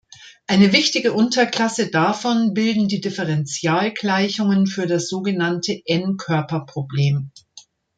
[0.47, 7.29] Eine wichtige Unterklasse davon bilden die Differentialgleichungen für das sogenannte n-Körperproblem.